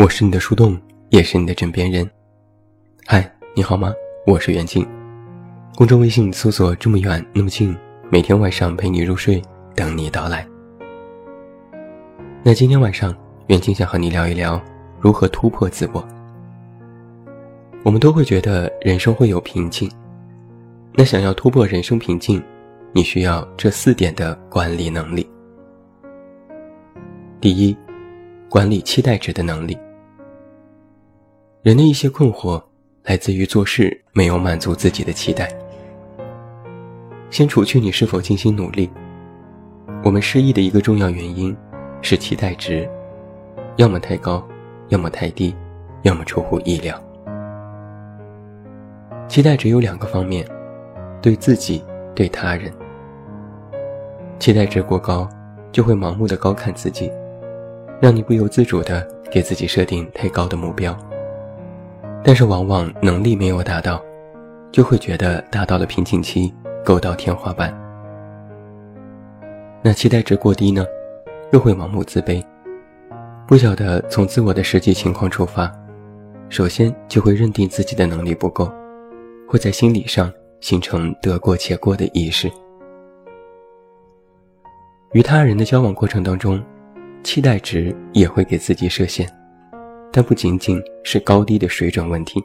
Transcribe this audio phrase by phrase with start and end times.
[0.00, 0.80] 我是你的树洞，
[1.10, 2.10] 也是你的枕边人。
[3.04, 3.92] 嗨，你好吗？
[4.26, 4.82] 我是袁静。
[5.76, 7.76] 公众微信搜索“这么远那么近”，
[8.10, 9.42] 每天晚上陪你入睡，
[9.74, 10.48] 等你到来。
[12.42, 13.14] 那今天晚上，
[13.48, 14.58] 袁静想和你聊一聊
[14.98, 16.02] 如何突破自我。
[17.82, 19.86] 我们都会觉得人生会有瓶颈，
[20.94, 22.42] 那想要突破人生瓶颈，
[22.92, 25.28] 你需要这四点的管理能力。
[27.38, 27.76] 第一，
[28.48, 29.76] 管理期待值的能力。
[31.62, 32.62] 人的一些困惑
[33.04, 35.46] 来自于做事没有满足自己的期待。
[37.28, 38.90] 先除去你是否尽心努力，
[40.02, 41.54] 我们失意的一个重要原因
[42.00, 42.88] 是期待值，
[43.76, 44.42] 要么太高，
[44.88, 45.54] 要么太低，
[46.00, 46.98] 要么出乎意料。
[49.28, 50.48] 期待值有两个方面，
[51.20, 52.72] 对自己，对他人。
[54.38, 55.28] 期待值过高，
[55.70, 57.12] 就会盲目的高看自己，
[58.00, 60.98] 让你不由自主的给自己设定太高的目标。
[62.22, 64.00] 但是往往能力没有达到，
[64.70, 66.52] 就会觉得达到了瓶颈期，
[66.84, 67.74] 够到天花板。
[69.82, 70.84] 那期待值过低呢，
[71.52, 72.44] 又会盲目自卑，
[73.48, 75.72] 不晓得从自我的实际情况出发，
[76.50, 78.70] 首先就会认定自己的能力不够，
[79.48, 82.50] 会在心理上形成得过且过的意识。
[85.12, 86.62] 与他人的交往过程当中，
[87.24, 89.26] 期待值也会给自己设限。
[90.12, 92.42] 但不仅仅是高低的水准问题。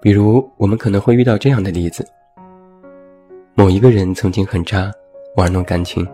[0.00, 2.06] 比如，我们可能会遇到这样的例子：
[3.54, 4.90] 某一个人曾经很渣，
[5.36, 6.06] 玩弄感情，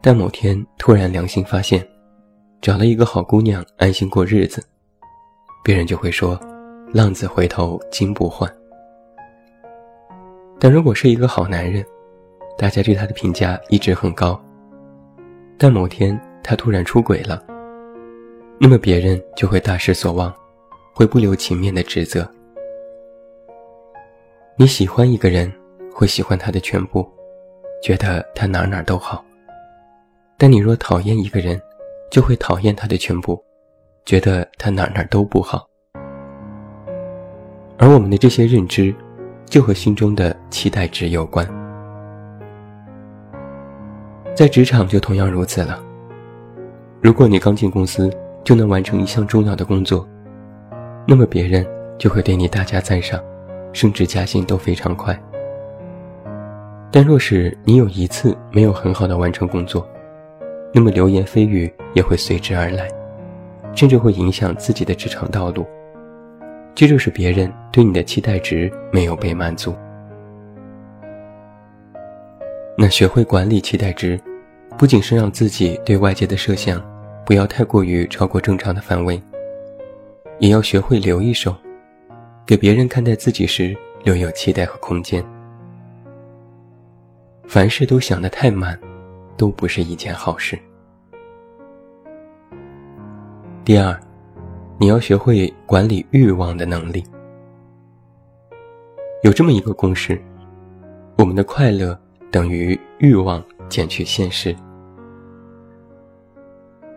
[0.00, 1.86] 但某天突然良心发现，
[2.60, 4.64] 找了一个好姑娘安心过日子，
[5.64, 6.38] 别人就会说
[6.94, 8.50] ：“浪子回头金不换。”
[10.60, 11.84] 但如果是一个好男人，
[12.56, 14.40] 大家对他的评价一直很高，
[15.58, 17.42] 但某天他突然出轨了。
[18.64, 20.32] 那么别人就会大失所望，
[20.94, 22.24] 会不留情面的指责。
[24.54, 25.52] 你喜欢一个人，
[25.92, 27.04] 会喜欢他的全部，
[27.82, 29.20] 觉得他哪哪都好；
[30.38, 31.60] 但你若讨厌一个人，
[32.08, 33.42] 就会讨厌他的全部，
[34.04, 35.68] 觉得他哪哪都不好。
[37.78, 38.94] 而我们的这些认知，
[39.44, 41.44] 就和心中的期待值有关。
[44.36, 45.82] 在职场就同样如此了。
[47.00, 48.08] 如果你刚进公司，
[48.44, 50.06] 就能完成一项重要的工作，
[51.06, 51.66] 那么别人
[51.98, 53.22] 就会对你大加赞赏，
[53.72, 55.18] 升职加薪都非常快。
[56.90, 59.86] 但若是你有一次没有很好的完成工作，
[60.74, 62.88] 那么流言蜚语也会随之而来，
[63.74, 65.66] 甚至会影响自己的职场道路。
[66.74, 69.74] 这就是别人对你的期待值没有被满足。
[72.76, 74.20] 那学会管理期待值，
[74.76, 76.82] 不仅是让自己对外界的设想。
[77.24, 79.20] 不要太过于超过正常的范围，
[80.38, 81.54] 也要学会留一手，
[82.44, 85.24] 给别人看待自己时留有期待和空间。
[87.46, 88.78] 凡事都想得太满，
[89.36, 90.58] 都不是一件好事。
[93.64, 93.98] 第二，
[94.78, 97.04] 你要学会管理欲望的能力。
[99.22, 100.20] 有这么一个公式：
[101.16, 101.96] 我们的快乐
[102.32, 104.56] 等于欲望减去现实。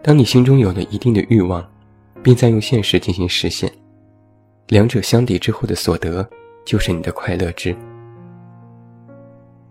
[0.06, 1.68] 当你心中有了一定的欲望，
[2.22, 3.68] 并在用现实进行实现，
[4.68, 6.24] 两者相抵之后的所得，
[6.64, 7.76] 就是你的快乐值。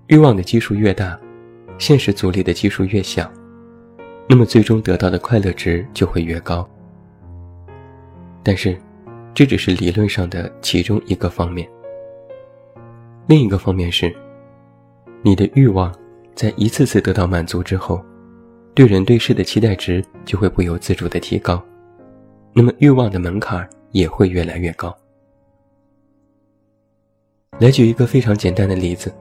[0.09, 1.17] 欲望的基数越大，
[1.79, 3.31] 现实阻力的基数越小，
[4.29, 6.69] 那么最终得到的快乐值就会越高。
[8.43, 8.77] 但是，
[9.35, 11.65] 这只是理论上的其中一个方面。
[13.29, 14.13] 另一个方面是，
[15.23, 15.95] 你的欲望
[16.35, 18.05] 在一次次得到满足之后。
[18.75, 21.63] 对人对事的期待值就会不由自主的提高，
[22.53, 24.93] 那么欲望的门槛也会越来越高。
[27.61, 29.15] 来举一个非常简单的例子：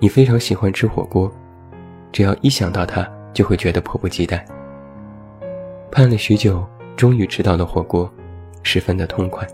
[0.00, 1.30] 你非常喜欢吃火锅，
[2.10, 4.42] 只要一想到它，就会觉得迫不及待。
[5.90, 8.10] 盼了许久，终于吃到了火锅，
[8.62, 9.46] 十分的痛快。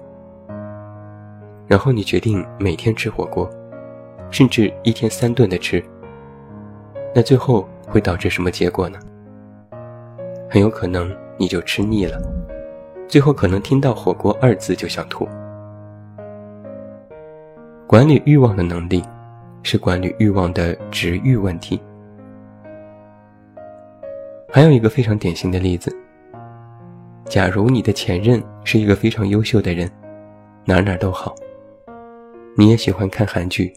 [1.67, 3.51] 然后你决定每天吃火锅，
[4.31, 5.83] 甚至一天三顿的吃。
[7.13, 7.69] 那最后。
[7.89, 8.99] 会导致什么结果呢？
[10.51, 12.21] 很有可能你就吃腻了，
[13.07, 15.29] 最后可能听到“火锅”二字就想吐。
[17.87, 19.03] 管理欲望的能力，
[19.63, 21.81] 是管理欲望的值欲问题。
[24.51, 25.95] 还有一个非常典型的例子：
[27.27, 29.91] 假如你的前任是一个非常优秀的人，
[30.65, 31.35] 哪哪都好，
[32.57, 33.73] 你也喜欢看韩剧，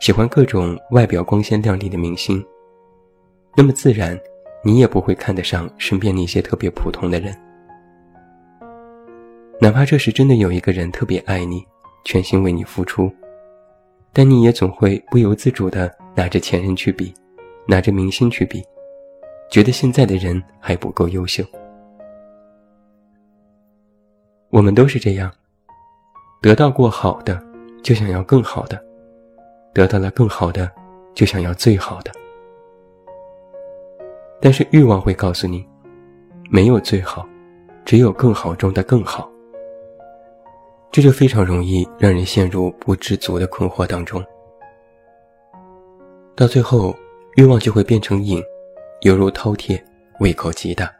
[0.00, 2.44] 喜欢各种外表光鲜亮丽的明星。
[3.56, 4.18] 那么自然，
[4.62, 7.34] 你也不会看得上身边那些特别普通的人。
[9.60, 11.64] 哪怕这时真的有一个人特别爱你，
[12.04, 13.10] 全心为你付出，
[14.12, 17.14] 但你也总会不由自主地拿着前任去比，
[17.66, 18.62] 拿着明星去比，
[19.48, 21.44] 觉得现在的人还不够优秀。
[24.50, 25.32] 我们都是这样，
[26.42, 27.40] 得到过好的，
[27.82, 28.76] 就想要更好的；
[29.72, 30.70] 得到了更好的，
[31.14, 32.10] 就想要最好的。
[34.44, 35.66] 但是欲望会告诉你，
[36.50, 37.26] 没有最好，
[37.82, 39.26] 只有更好中的更好。
[40.92, 44.22] 这就非常容易让人陷入不知足的困惑当中，
[46.36, 46.94] 到最后，
[47.36, 48.38] 欲望就会变成瘾，
[49.00, 49.82] 犹如饕餮，
[50.20, 50.92] 胃口极大。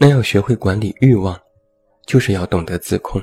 [0.00, 1.38] 那要学会管理欲望，
[2.04, 3.22] 就是要懂得自控。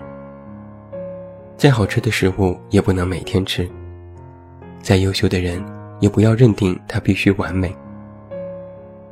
[1.58, 3.70] 再好吃的食物也不能每天吃，
[4.82, 5.62] 再优秀的人
[6.04, 7.74] 也不要认定他必须完美。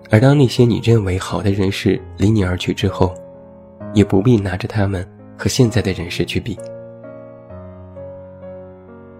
[0.09, 3.15] 而当那些你认为好的人事离你而去之后，
[3.93, 5.07] 也不必拿着他们
[5.37, 6.59] 和现在的人事去比。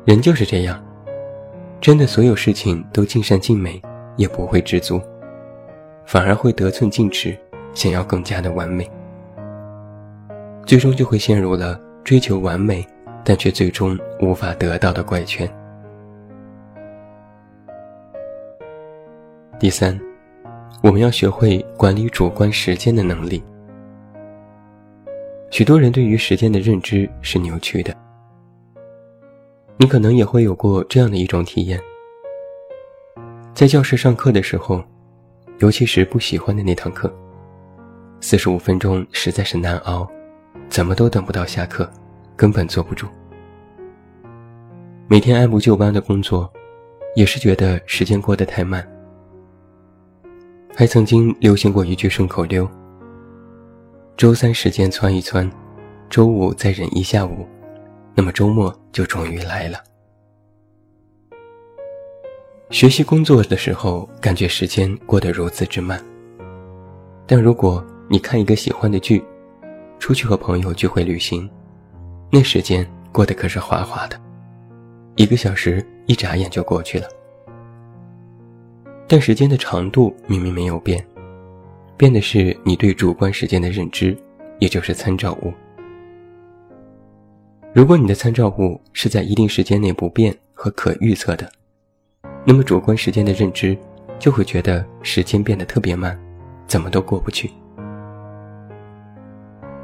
[0.03, 0.83] 人就是这样，
[1.79, 3.81] 真的所有事情都尽善尽美，
[4.17, 5.01] 也不会知足，
[6.05, 7.37] 反而会得寸进尺，
[7.73, 8.91] 想要更加的完美，
[10.65, 12.85] 最终就会陷入了追求完美，
[13.23, 15.49] 但却最终无法得到的怪圈。
[19.61, 19.95] 第三，
[20.81, 23.43] 我们要学会管理主观时间的能力。
[25.51, 27.95] 许多人对于时间的认知是扭曲的。
[29.77, 31.79] 你可能也会有过这样的一种体验：
[33.53, 34.83] 在教室上课的时候，
[35.59, 37.13] 尤其是不喜欢的那堂课，
[38.19, 40.09] 四十五分钟实在是难熬，
[40.69, 41.87] 怎么都等不到下课，
[42.35, 43.05] 根本坐不住。
[45.07, 46.51] 每天按部就班的工作，
[47.13, 48.83] 也是觉得时间过得太慢。
[50.75, 52.69] 还曾经流行过一句顺口溜。
[54.17, 55.49] 周三时间窜一窜，
[56.09, 57.47] 周五再忍一下午，
[58.15, 59.79] 那么周末就终于来了。
[62.69, 66.01] 学习工作的时候，感觉时间过得如此之慢。
[67.27, 69.23] 但如果你看一个喜欢的剧，
[69.99, 71.49] 出去和朋友聚会旅行，
[72.31, 74.19] 那时间过得可是滑滑的，
[75.15, 77.07] 一个小时一眨眼就过去了。
[79.11, 81.05] 但时间的长度明明没有变。
[81.97, 84.17] 变的是你对主观时间的认知，
[84.57, 85.51] 也就是参照物。
[87.73, 91.51] 如果你的参照物是在一定时间内不变和可预测的，
[92.45, 93.77] 那么主观时间的认知
[94.17, 96.17] 就会觉得时间变得特别慢，
[96.65, 97.51] 怎么都过不去。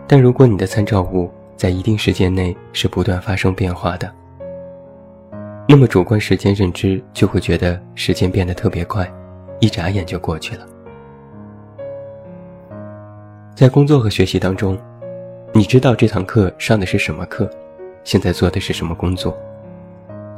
[0.08, 4.10] 但如果你的参照物在一定时间内是不断发生变化的，
[5.70, 9.06] 那么主观时间认知就会觉得时间变得特别快，
[9.60, 10.66] 一眨眼就过去了。
[13.54, 14.80] 在工作和学习当中，
[15.54, 17.50] 你知道这堂课上的是什么课，
[18.06, 19.38] 现在做的是什么工作，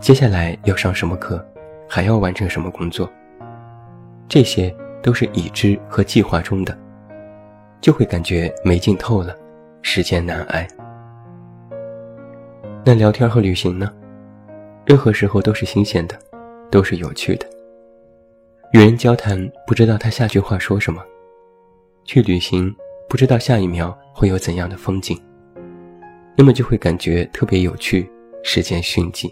[0.02, 1.46] 接下来要上什么课，
[1.88, 3.08] 还要完成什么工作，
[4.28, 6.76] 这些都是已知和计划中的，
[7.80, 9.36] 就会感觉没劲透了，
[9.84, 10.68] 时间难挨。
[12.84, 13.94] 那聊天和旅行呢？
[14.90, 16.20] 任何时候都是新鲜的，
[16.72, 17.46] 都是有趣的。
[18.74, 21.00] 与人交谈，不知道他下句话说什么；
[22.06, 22.76] 去旅行。
[23.08, 25.20] 不知道下一秒会有怎样的风景，
[26.36, 28.10] 那么就会感觉特别有趣，
[28.44, 29.32] 时间迅疾。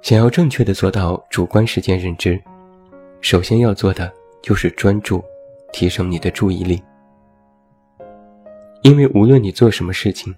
[0.00, 2.42] 想要正确的做到主观时间认知，
[3.20, 4.10] 首先要做的
[4.42, 5.22] 就是专注，
[5.74, 6.82] 提升你的注意力。
[8.82, 10.34] 因为无论你做什么事情，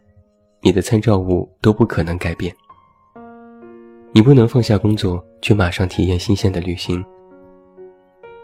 [0.60, 2.54] 你的参照物都不可能改变。
[4.12, 7.04] 你不能放下工作，去马上体验新鲜的旅行。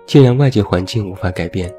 [0.06, 1.74] 既然外界环境无法改变，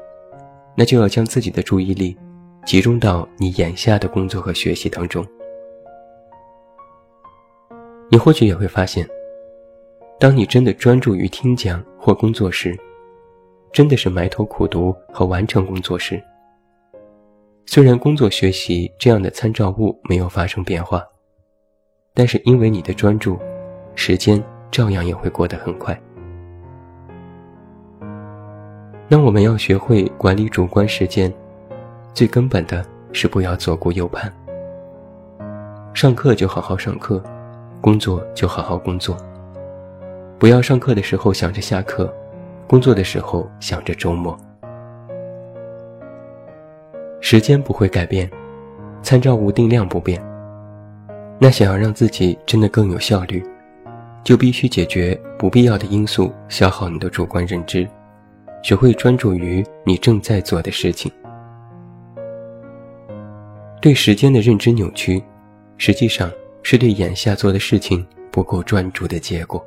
[0.76, 2.16] 那就要将自己的注意力
[2.64, 5.24] 集中到你眼下的工作和学习当中。
[8.10, 9.08] 你或许也会发现，
[10.18, 12.76] 当你真的专注于听讲或工作时，
[13.72, 16.22] 真的是埋头苦读和完成工作时，
[17.68, 21.04] 虽然工作学习这样的参照物没有发生变化，
[22.14, 23.38] 但是因为你的专注，
[23.96, 26.00] 时间照样也会过得很快。
[29.08, 31.32] 那我们要学会管理主观时间，
[32.14, 34.32] 最根本的是不要左顾右盼。
[35.92, 37.22] 上课就好好上课，
[37.80, 39.16] 工作就好好工作。
[40.38, 42.12] 不要上课的时候想着下课，
[42.68, 44.38] 工作的时候想着周末。
[47.20, 48.30] 时间不会改变，
[49.02, 50.22] 参照物定量不变。
[51.38, 53.44] 那想要让自己真的更有效率，
[54.24, 57.86] 就必须解决不必要的因素消耗你的主观认知，
[58.62, 61.10] 学会专注于你正在做的事情。
[63.80, 65.22] 对时间的认知扭曲，
[65.76, 66.30] 实际上
[66.62, 69.64] 是对眼下做的事情不够专注的结果。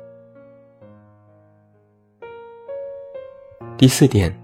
[3.76, 4.34] 第四点，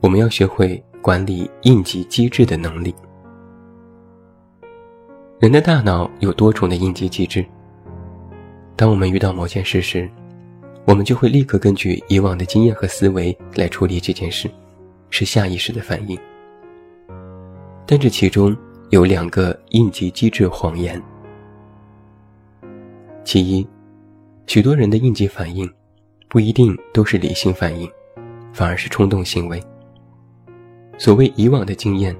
[0.00, 2.94] 我们要学会管理应急机制的能力。
[5.40, 7.44] 人的大脑有多重的应急机制。
[8.76, 10.08] 当我们遇到某件事时，
[10.86, 14.48] 我们就会立刻根据以往的经验和思维来处理这件事，
[15.10, 16.16] 是下意识的反应。
[17.84, 18.56] 但这其中
[18.90, 21.02] 有两个应急机制谎言。
[23.24, 23.66] 其一，
[24.46, 25.68] 许多人的应急反应
[26.28, 27.90] 不一定都是理性反应。
[28.54, 29.58] 反而是冲动行为。
[30.98, 32.16] 所谓以往的经验，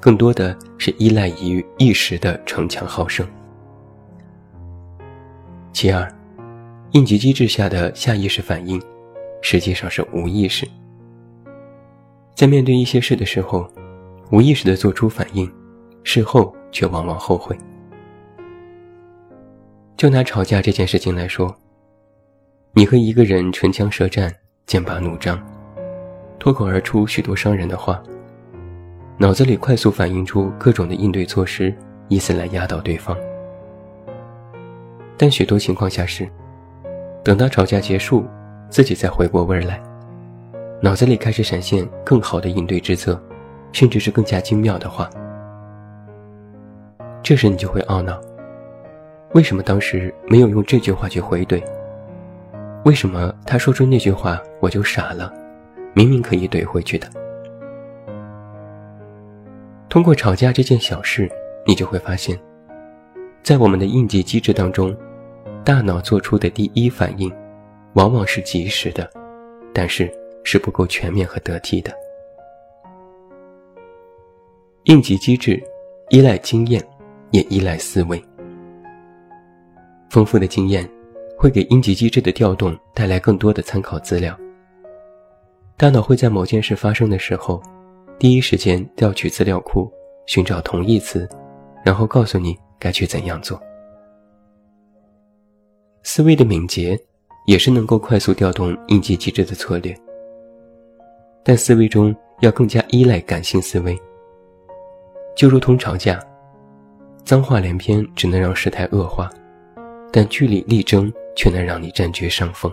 [0.00, 3.26] 更多的是依赖于一时的逞强好胜。
[5.72, 6.10] 其二，
[6.92, 8.80] 应急机制下的下意识反应，
[9.42, 10.66] 实际上是无意识。
[12.34, 13.70] 在面对一些事的时候，
[14.30, 15.50] 无意识的做出反应，
[16.02, 17.56] 事后却往往后悔。
[19.96, 21.54] 就拿吵架这件事情来说，
[22.72, 24.34] 你和一个人唇枪舌战，
[24.66, 25.38] 剑拔弩张。
[26.46, 28.00] 脱口而出许多伤人的话，
[29.18, 31.74] 脑子里快速反映出各种的应对措施，
[32.06, 33.16] 以此来压倒对方。
[35.16, 36.24] 但许多情况下是，
[37.24, 38.24] 等到吵架结束，
[38.70, 39.82] 自己再回过味儿来，
[40.80, 43.20] 脑子里开始闪现更好的应对之策，
[43.72, 45.10] 甚至是更加精妙的话。
[47.24, 48.20] 这时你就会懊恼：
[49.34, 51.60] 为什么当时没有用这句话去回怼？
[52.84, 55.32] 为什么他说出那句话我就傻了？
[55.96, 57.08] 明明可以怼回去的。
[59.88, 61.26] 通过吵架这件小事，
[61.66, 62.38] 你就会发现，
[63.42, 64.94] 在我们的应急机制当中，
[65.64, 67.32] 大脑做出的第一反应，
[67.94, 69.10] 往往是及时的，
[69.72, 70.12] 但是
[70.44, 71.90] 是不够全面和得体的。
[74.84, 75.58] 应急机制
[76.10, 76.86] 依赖经验，
[77.30, 78.22] 也依赖思维。
[80.10, 80.86] 丰富的经验
[81.38, 84.38] 会给应急机制的调动带来更多的参考资料。
[85.78, 87.62] 大脑会在某件事发生的时候，
[88.18, 89.92] 第一时间调取资料库，
[90.24, 91.28] 寻找同义词，
[91.84, 93.60] 然后告诉你该去怎样做。
[96.02, 96.98] 思维的敏捷，
[97.46, 99.94] 也是能够快速调动应急机制的策略。
[101.44, 103.94] 但思维中要更加依赖感性思维。
[105.36, 106.18] 就如同吵架，
[107.22, 109.28] 脏话连篇只能让事态恶化，
[110.10, 112.72] 但据理力争却能让你占据上风。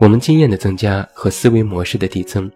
[0.00, 2.48] 我们经验的增加和思维模式的递增，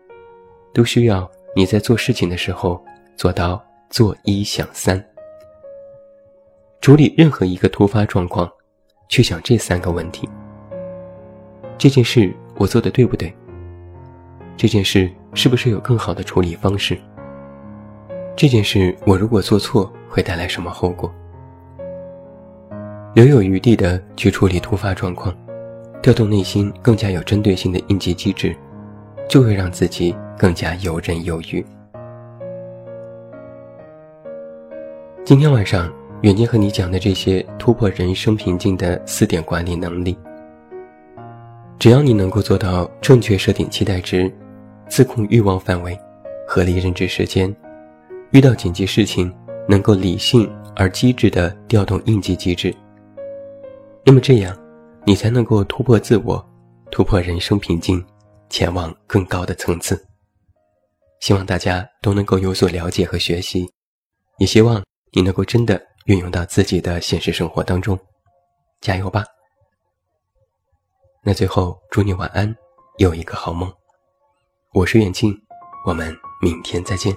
[0.72, 2.80] 都需要你在做事情的时候
[3.16, 5.04] 做到做一想三。
[6.80, 8.48] 处理任何一个突发状况，
[9.08, 10.28] 去想这三个问题：
[11.76, 13.34] 这件事我做的对不对？
[14.56, 16.96] 这件事是不是有更好的处理方式？
[18.36, 21.12] 这件事我如果做错会带来什么后果？
[23.14, 25.36] 留有余地的去处理突发状况。
[26.02, 28.56] 调动内心更加有针对性的应急机制，
[29.28, 31.64] 就会让自己更加游刃有余。
[35.24, 35.88] 今天晚上，
[36.22, 40.18] 远近和你讲的这些突破人生瓶颈的四点管理能力，
[41.78, 44.28] 只要你能够做到正确设定期待值，
[44.88, 45.96] 自控欲望范围，
[46.48, 47.54] 合理认知时间，
[48.32, 49.32] 遇到紧急事情
[49.68, 52.74] 能够理性而机智的调动应急机制，
[54.04, 54.52] 那么这样。
[55.04, 56.44] 你才能够突破自我，
[56.90, 58.04] 突破人生瓶颈，
[58.48, 60.00] 前往更高的层次。
[61.20, 63.68] 希望大家都能够有所了解和学习，
[64.38, 64.82] 也希望
[65.12, 67.98] 你能够真的运用到自己的现实生活当中。
[68.80, 69.24] 加油吧！
[71.24, 72.54] 那最后祝你晚安，
[72.98, 73.72] 有一个好梦。
[74.72, 75.32] 我是远近，
[75.86, 77.16] 我们明天再见。